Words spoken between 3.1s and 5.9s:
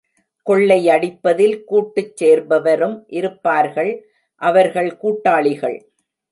இருப்பார்கள் அவர்கள் கூட்டாளிகள்.